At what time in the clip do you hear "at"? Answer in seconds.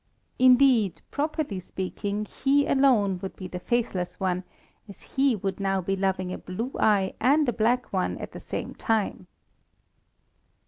8.17-8.31